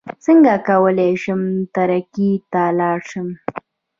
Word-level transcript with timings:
څنګه 0.25 0.53
کولی 0.69 1.11
شم 1.23 1.41
ترکیې 1.75 2.31
ته 2.51 2.63
لاړ 2.79 2.99
شم 3.09 3.27